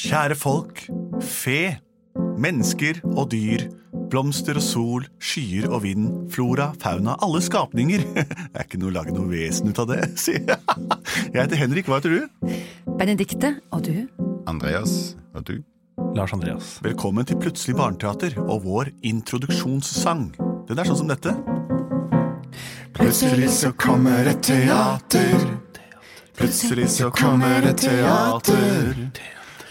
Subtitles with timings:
[0.00, 0.78] Kjære folk,
[1.20, 1.76] fe,
[2.40, 3.66] mennesker og dyr,
[4.08, 8.06] blomster og sol, skyer og vind, flora, fauna, alle skapninger.
[8.14, 10.86] Det er ikke noe å lage noe vesen ut av det, sier jeg.
[11.34, 12.54] Jeg heter Henrik, hva heter du?
[12.96, 14.06] Benedikte, og du?
[14.48, 15.58] Andreas og du?
[16.16, 16.78] Lars Andreas.
[16.80, 20.30] Velkommen til Plutselig barneteater og vår introduksjonssang.
[20.70, 21.34] Den er sånn som dette.
[22.96, 25.44] Plutselig så kommer et teater.
[26.40, 28.96] Plutselig så kommer et teater.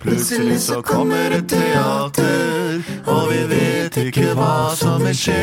[0.00, 5.40] Plutselig så kommer et teater, og vi vet ikke hva som vil skje.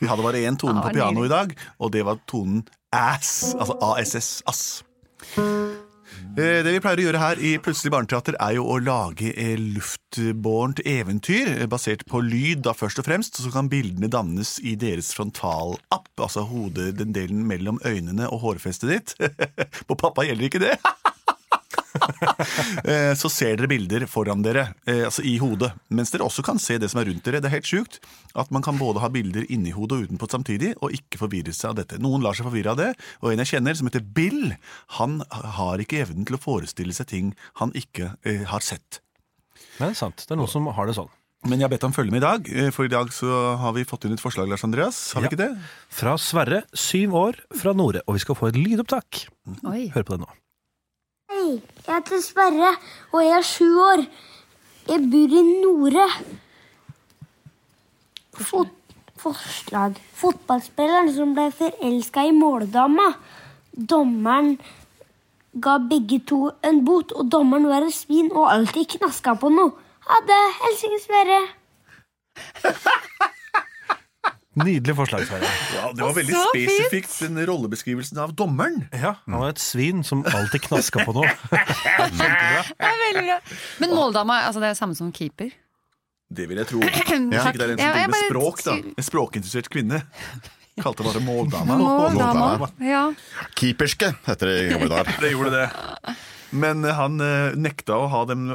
[0.00, 3.54] vi hadde bare én tone på piano i dag, og det var tonen ass.
[3.58, 4.42] Altså ASS.
[4.46, 4.82] Ass.
[6.36, 9.56] Eh, Det vi pleier å gjøre her i Plutselig barneteater, er jo å lage eh,
[9.58, 13.40] luftbårent eventyr eh, basert på lyd, da først og fremst.
[13.42, 18.90] Så kan bildene dannes i deres frontalapp, altså hodet, den delen mellom øynene og hårfestet
[18.94, 19.16] ditt.
[19.88, 20.76] På pappa gjelder ikke det.
[22.84, 26.58] Eh, Så ser dere bilder foran dere, eh, altså i hodet, mens dere også kan
[26.62, 27.40] se det som er rundt dere.
[27.42, 27.98] Det er helt sjukt
[28.38, 31.70] at man kan både ha bilder inni hodet og utenpå samtidig, og ikke forvirre seg
[31.72, 31.98] av dette.
[32.02, 34.54] Noen lar seg forvirre av det, og en jeg kjenner som heter Bill,
[34.98, 39.00] han har ikke evnen til å forestille seg ting han ikke eh, har sett.
[39.78, 41.10] Men det er sant, det er noen som har det sånn.
[41.48, 43.72] Men jeg har bedt ham følge med i dag, eh, for i dag så har
[43.76, 44.98] vi fått inn et forslag, Lars Andreas.
[45.16, 45.30] Har vi Ja.
[45.32, 45.52] ikke det?
[45.88, 48.02] Fra Sverre, syv år, fra Nore.
[48.06, 49.26] Og vi skal få et lydopptak.
[49.64, 49.88] Oi.
[49.94, 50.28] Hør på det nå.
[51.50, 52.68] Hei, jeg heter Sverre,
[53.10, 54.00] og jeg er sju år.
[54.86, 56.04] Jeg bor i Nore.
[58.38, 58.70] Fot
[59.18, 59.96] forslag.
[60.20, 63.08] Fotballspilleren som ble forelska i måldama.
[63.74, 64.52] Dommeren
[65.66, 69.74] ga begge to en bot, og dommeren var et svin og alltid knaska på noe.
[70.06, 70.40] Ha det.
[70.62, 71.42] Hilsen Sverre.
[74.58, 75.46] Nydelig forslag, Sverre.
[75.76, 76.70] Ja, Det var veldig Så fint!
[76.72, 78.80] spesifikt, den rollebeskrivelsen av dommeren.
[78.92, 81.30] Ja, Han var et svin som alltid knaska på noe.
[81.50, 83.36] Det er veldig bra.
[83.78, 85.52] Men måldama, altså det er samme som keeper?
[86.30, 86.80] Det vil jeg tro.
[86.82, 87.54] Hvis Takk.
[87.54, 88.74] ikke det er en som Ja, driver med bare- språk, da.
[88.98, 90.02] En språkinteressert kvinne.
[90.80, 91.76] Kalte bare måldama.
[91.78, 92.68] Måldama.
[92.82, 93.04] Ja.
[93.58, 95.14] Keeperske heter det i gamle dager.
[95.22, 96.16] Det gjorde det.
[96.50, 98.48] Men eh, han eh, nekta å ha dem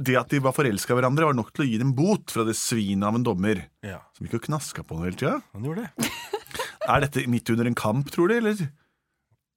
[0.00, 2.46] Det at de var forelska i hverandre, var nok til å gi dem bot fra
[2.48, 3.64] det svinet av en dommer.
[3.84, 5.38] Ja, Som gikk og knaska på noe hele tida.
[5.52, 6.12] han gjorde det.
[6.92, 8.34] Er dette midt under en kamp, tror du?
[8.40, 8.58] Eller,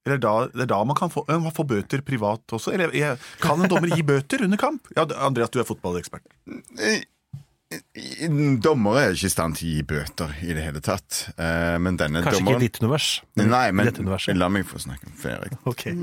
[0.06, 2.74] eller da, det er da man kan få, eh, man får bøter privat også?
[2.76, 4.86] Eller kan en dommer gi bøter under kamp?
[4.94, 6.22] Ja, Andreas, du er fotballekspert.
[8.62, 11.24] Dommere er ikke i stand til å gi bøter i det hele tatt.
[11.34, 13.08] Eh, Men denne Kanskje ikke dommeren i ditt univers.
[13.40, 15.50] Nei, men la meg få snakke ferdig.
[15.72, 15.96] Okay.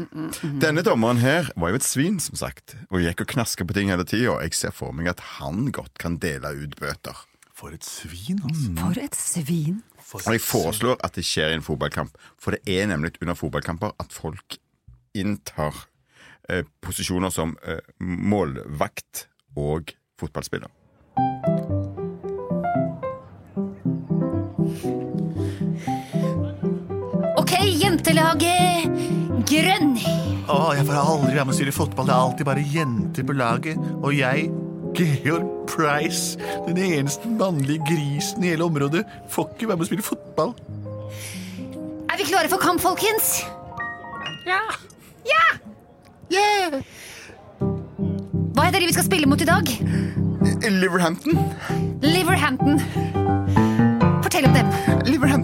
[0.59, 3.94] Denne dommeren her var jo et svin, som sagt, og gikk og knaska på ting
[3.94, 4.34] hele tida.
[4.35, 7.23] Og jeg ser for meg at han godt kan dele ut bøter.
[7.56, 8.75] For et svin, altså.
[8.81, 9.79] For et svin.
[10.19, 13.96] Og jeg foreslår at det skjer i en fotballkamp, for det er nemlig under fotballkamper
[14.03, 14.59] at folk
[15.16, 15.85] inntar
[16.52, 20.68] eh, posisjoner som eh, målvakt og fotballspiller.
[29.63, 29.96] Grønn.
[30.51, 32.07] Å, jeg får aldri være med og styre fotball.
[32.09, 33.90] Det er alltid bare jenter på laget.
[34.03, 34.50] Og jeg,
[34.94, 36.38] Georg Price,
[36.68, 40.56] den eneste mannlige grisen i hele området, får ikke være med og spille fotball.
[42.12, 43.40] Er vi klare for kamp, folkens?
[44.46, 44.62] Ja.
[46.34, 46.81] Ja!
[48.53, 49.68] Hva heter de vi skal spille mot i dag?
[50.63, 51.35] Liverhampton.
[52.02, 52.79] Liverhampton.
[54.23, 54.69] Fortell om dem.
[55.09, 55.42] Liverhampton,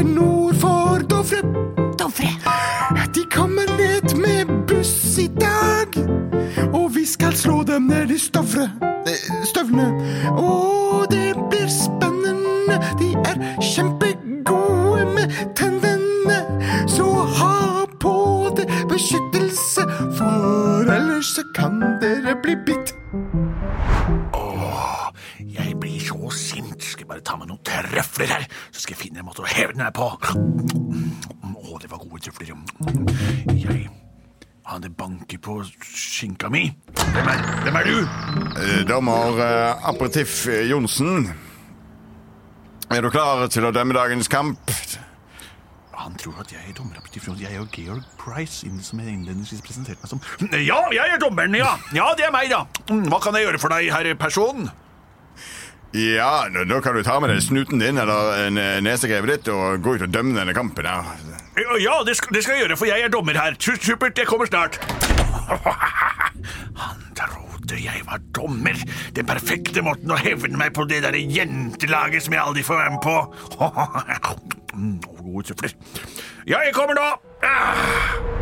[0.00, 1.42] som nord for Dovre.
[1.98, 2.28] Dovre.
[3.14, 5.88] De kommer ned med buss i dag,
[6.72, 8.70] og vi skal slå dem ned i støvre,
[9.44, 9.88] støvlene.
[10.30, 11.29] Og det
[34.70, 36.68] Han det banker på skinka mi.
[36.94, 37.96] Hvem er, hvem er du?
[38.62, 41.26] Eh, Dommer eh, Aperitif eh, Johnsen.
[42.90, 44.70] Er du klar til å dømme dagens kamp?
[46.00, 47.02] Han tror at jeg er dommer.
[47.12, 50.22] Jeg er jo Georg Price, som jeg innledningsvis presenterte meg som.
[50.54, 51.74] Ja, jeg er dommeren, ja.
[51.92, 52.62] Ja, det er meg, da.
[52.88, 54.70] Mm, Hva kan jeg gjøre for deg, herr person?
[55.98, 59.98] Ja, nå, kan du ta med deg snuten din eller eh, nesegrevet ditt og gå
[59.98, 60.86] ut og dømme denne kampen.
[60.86, 61.29] her.
[61.60, 63.56] Ja, det skal, det skal jeg gjøre, for jeg er dommer her.
[63.60, 64.80] Supert, jeg kommer snart.
[66.82, 68.78] Han trodde jeg var dommer.
[69.16, 72.94] Den perfekte måten å hevne meg på det der jentelaget som jeg aldri får være
[72.96, 73.16] med på.
[75.20, 75.76] Gode søfler.
[76.46, 77.08] Ja, jeg kommer nå.
[77.44, 78.40] Ah.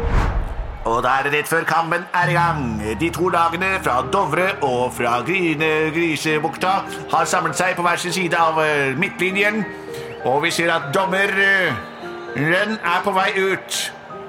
[0.88, 2.79] Og da er det rett før kampen er i gang.
[3.00, 6.79] De to lagene fra Dovre og fra Grine Grisebukta
[7.11, 9.65] har samlet seg på hver sin side av eh, midtlinjen.
[10.29, 11.35] Og vi ser at dommer
[12.36, 13.78] eh, Rønn er på vei ut.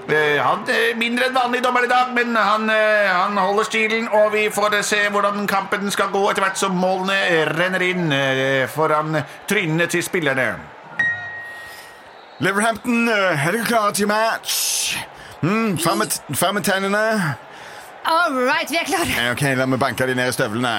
[0.09, 4.07] Eh, Han er mindre enn vanlig dommer i dag, men han, eh, han holder stilen,
[4.09, 8.11] og vi får eh, se hvordan kampen skal gå etter hvert som målene renner inn
[8.11, 10.55] eh, foran trynene til spillerne.
[12.39, 14.97] Liverhampton, eh, er dere klare til match?
[15.41, 15.97] Mm, Fram
[16.55, 17.35] med, tennene.
[18.05, 19.13] All right, vi er klare.
[19.19, 20.73] Eh, Ok, La meg banke de ned i støvlene.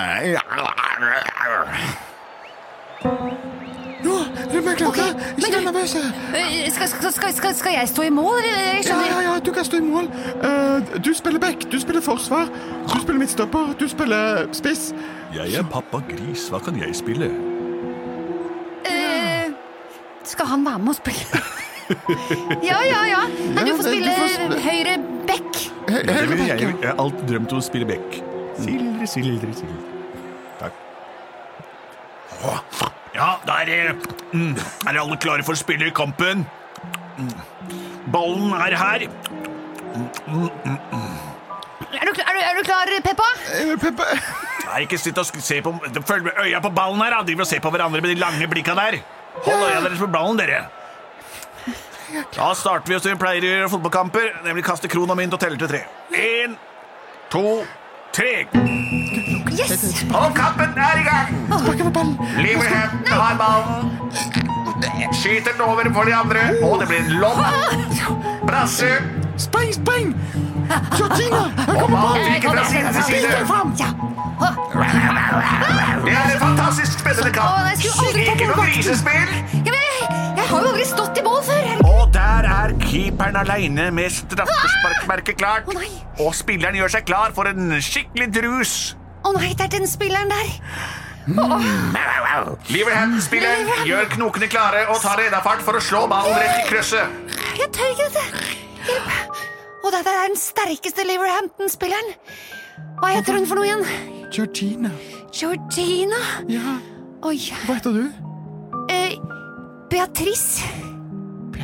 [4.51, 5.87] Ikke vær
[6.71, 8.39] Skal, skal, skal, skal, skal jeg stå i mål?
[8.39, 8.59] eller?
[8.77, 10.09] Jeg Ja, ja, ja, du kan stå i mål.
[10.45, 12.49] Uh, du spiller back, du spiller forsvar,
[12.95, 14.95] du spiller midtstopper, du spiller spiss.
[15.35, 16.49] Jeg er pappa Gris.
[16.51, 17.31] Hva kan jeg spille?
[18.87, 19.53] Uh,
[20.25, 21.43] skal han være med og spille?
[22.71, 23.23] ja, ja, ja.
[23.55, 25.53] Nei, du får spille du får sp- høyre back.
[25.89, 26.49] Det Høyre back.
[26.49, 26.57] ja.
[26.57, 28.21] jeg har alltid drømt om å spille bekk.
[28.61, 29.81] Sildre, sildre, sildre.
[30.61, 30.75] Takk.
[33.21, 33.93] Ja, da er
[34.33, 34.55] mm,
[34.89, 36.47] Er alle klare for å spille i kampen?
[37.21, 37.33] Mm.
[38.15, 39.05] Ballen er her.
[41.91, 43.27] Er du, klar- er du, er du klar, Peppa?
[43.59, 44.07] Eh, Peppe.
[44.71, 45.73] Nei, ikke sitt og se på
[46.07, 47.19] Følg med øya på ballen her.
[47.27, 49.01] Driver og se på hverandre med de lange blikka der.
[49.45, 50.63] Hold øya deres på ballen, dere.
[52.35, 55.43] Da starter vi som vi pleier å gjøre fotballkamper, nemlig kaste kron og mynt og
[55.43, 55.85] telle til tre.
[56.17, 56.57] Én,
[57.31, 57.45] to,
[58.17, 58.33] tre.
[59.51, 60.05] Yes!
[60.15, 61.27] Og kampen er i gang!
[62.39, 63.91] Liverhampton har ballen.
[65.13, 67.45] Skyter den over for de andre, og det blir en lobb.
[68.47, 68.91] Brasse.
[69.41, 70.15] Speng, speng
[70.97, 73.29] Georgina, her kommer ballen fra side til side.
[76.05, 77.51] Det er en fantastisk spennende kamp.
[78.17, 79.35] Ikke noe grisespill.
[79.67, 81.67] Jeg har jo aldri stått i mål før.
[81.91, 85.69] Og der er keeperen aleine med straffesparkmerket klart.
[86.21, 88.75] Og spilleren gjør seg klar for en skikkelig drus.
[89.25, 90.49] Å nei, det er den spilleren der.
[92.71, 97.37] Liverhampton-spilleren gjør knokene klare og tar redafart for å slå ballen rett i krysset.
[97.61, 98.25] Jeg tør ikke dette.
[98.89, 99.43] Hjelp.
[99.81, 102.15] Og dette er den sterkeste Leverhampton-spilleren.
[103.01, 103.85] Hva heter hun for noe igjen?
[104.33, 104.91] Georgina.
[105.35, 106.19] Georgina.
[106.51, 106.77] Ja,
[107.29, 107.39] Oi.
[107.67, 108.05] hva heter du?
[108.93, 109.17] Eh,
[109.91, 110.65] Beatrice.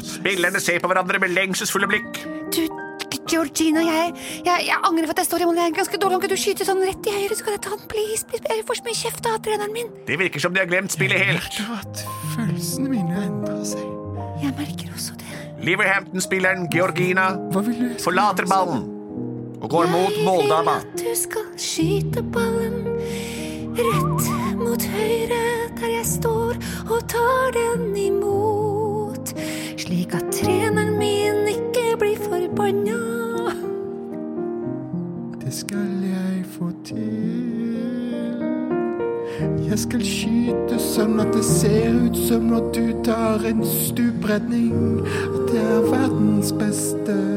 [0.07, 2.21] Spillerne ser på hverandre med lengselsfulle blikk.
[2.55, 2.63] Du,
[3.27, 4.13] Georgina, jeg,
[4.47, 5.57] jeg, jeg angrer for at jeg står i mål.
[5.61, 6.19] Jeg er ganske dårlig.
[6.23, 7.87] Kan du skyter sånn rett i høyre, så kan jeg ta den.
[7.91, 8.45] Please, please.
[8.53, 9.89] Jeg får så mye kjeft av treneren min.
[10.07, 11.59] Det virker som de har glemt spillet helt.
[11.59, 12.05] Jeg At
[12.37, 13.87] følelsene mine endrer seg.
[14.43, 15.41] Jeg merker også det.
[15.67, 17.87] Liverhampton-spilleren Georgina Hva vil du?
[18.05, 18.85] forlater ballen
[19.57, 20.75] og går mot måldama.
[20.77, 22.83] Jeg vil at du skal skyte ballen
[23.77, 24.26] rett
[43.47, 45.01] en stupredning.
[45.07, 47.36] At det er verdens beste.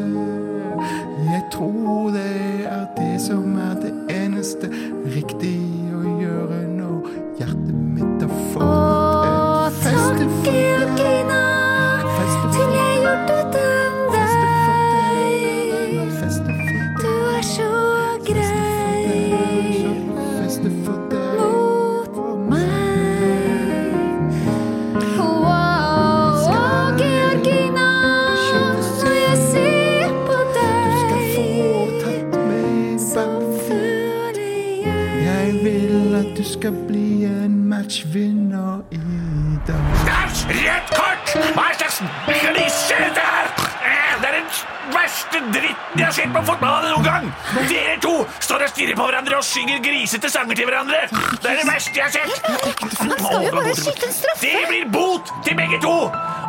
[42.00, 43.48] Er dette her?
[43.84, 44.48] Eh, Det er den
[44.94, 47.26] verste dritten jeg har sett på fotballen noen gang!
[47.70, 48.14] Dere to
[48.44, 51.02] står og stirrer på hverandre og synger grisete sanger til hverandre.
[51.12, 53.00] Det er det verste jeg har sett!
[53.00, 54.48] Han skal jo bare skyte en straffe.
[54.48, 55.94] Det blir bot til begge to!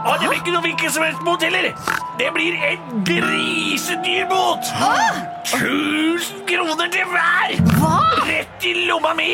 [0.00, 1.71] Og det blir ikke noe hvilken som helst bot heller.
[2.21, 4.71] Det blir en grisedyr bot!
[5.50, 7.57] Tusen kroner til hver!
[7.78, 7.95] Hva?
[8.30, 9.33] Rett i lomma mi!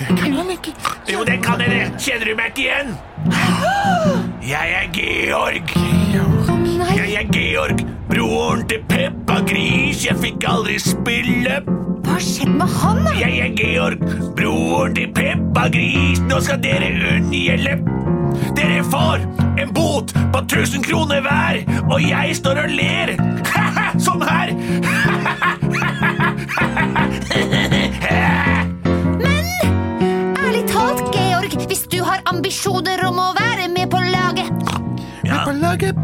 [0.00, 0.76] Det kan han ikke.
[1.08, 1.88] Jo, det kan dere.
[2.00, 2.94] Kjenner du meg ikke igjen?
[4.50, 5.70] Jeg er Georg.
[6.96, 10.04] Jeg er Georg, broren til Peppa Gris.
[10.06, 11.60] Jeg fikk aldri spille.
[12.04, 13.12] hva har skjedd med han, da?
[13.20, 14.02] Jeg er Georg,
[14.36, 16.22] broren til Peppa Gris.
[16.26, 17.78] Nå skal dere unngjelde.
[18.56, 19.26] Dere får
[19.60, 23.14] en bot på 1000 kroner hver, og jeg står og ler.
[24.06, 24.54] sånn her.
[32.30, 34.50] ambisjoner om å være med på laget,
[35.24, 35.96] Ja, På laget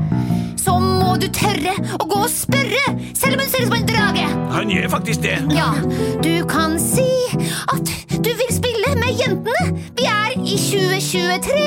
[0.60, 2.82] så må du tørre å gå og spørre,
[3.14, 4.26] selv om hun ser ut som en drage.
[4.52, 5.36] han gjør faktisk det.
[5.54, 5.70] Ja,
[6.22, 7.06] du kan si
[7.72, 7.86] at
[8.22, 9.76] du vil spille med jentene.
[9.96, 11.62] Vi er i 2023.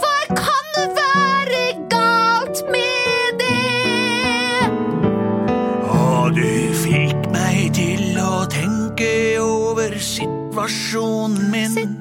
[0.00, 4.68] Hva kan være galt med det?
[5.92, 6.48] Og du
[6.84, 9.12] fikk meg til å tenke
[9.44, 11.74] over situasjonen min.
[11.76, 11.94] Din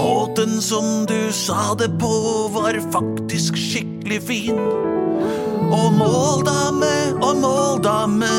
[0.00, 2.08] Måten som du sa det på,
[2.54, 4.60] var faktisk skikkelig fin.
[5.70, 8.30] Og måldame, og måldame,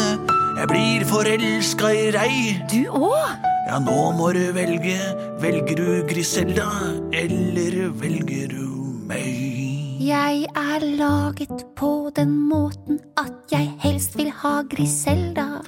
[0.58, 2.66] jeg blir forelska i deg.
[2.74, 3.46] Du òg?
[3.70, 4.98] Ja, nå må du velge.
[5.42, 6.68] Velger du Griselda,
[7.14, 8.66] eller velger du
[9.06, 9.62] meg?
[10.02, 15.62] Jeg er laget på den måten at jeg helst vil ha Griselda.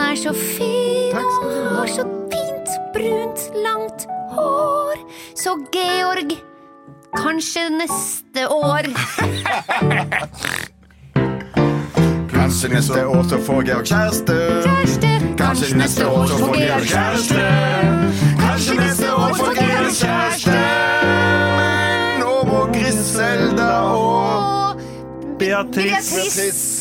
[0.00, 4.96] Hun er så fin og har så fint, brunt, langt hår.
[5.36, 6.32] Så Georg,
[7.16, 8.88] kanskje neste år.
[12.32, 14.38] Kanskje neste år så får Georg kjæreste.
[14.64, 17.44] Kjæreste, Kanskje neste år så får Georg kjæreste.
[18.40, 20.58] Kanskje neste år får Georg kjæreste.
[21.60, 24.80] Men nå må Griselda og
[25.38, 26.79] Beatrice.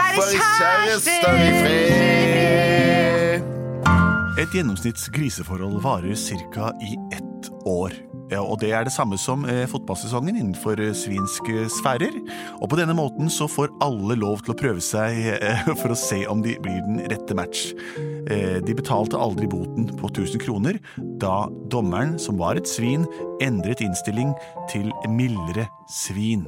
[0.00, 2.10] Være kjærester i fred.
[4.40, 6.70] Et gjennomsnitts griseforhold varer ca.
[6.80, 7.92] i ett år.
[8.30, 12.14] Ja, og Det er det samme som eh, fotballsesongen innenfor eh, svinske sfærer.
[12.62, 15.98] Og På denne måten så får alle lov til å prøve seg eh, for å
[15.98, 17.74] se om de blir den rette match.
[18.30, 20.80] Eh, de betalte aldri boten på 1000 kroner,
[21.20, 23.04] da dommeren, som var et svin,
[23.44, 24.32] endret innstilling
[24.72, 26.46] til mildere svin.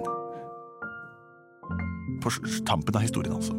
[2.22, 2.32] På
[2.68, 3.58] tampen av historien, altså.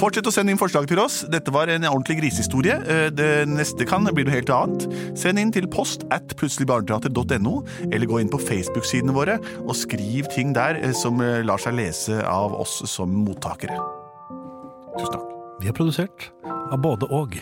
[0.00, 1.20] Fortsett å sende inn forslag til oss.
[1.30, 2.76] Dette var en ordentlig grisehistorie.
[2.90, 4.86] Eh, Det neste kan bli noe helt annet.
[5.18, 7.54] Send inn til post at plutseligbarneteater.no,
[7.90, 11.78] eller gå inn på Facebook-sidene våre og skriv ting der eh, som eh, lar seg
[11.78, 13.78] lese av oss som mottakere.
[14.98, 15.26] Tusen takk.
[15.60, 16.30] Vi er produsert
[16.72, 17.40] av både og.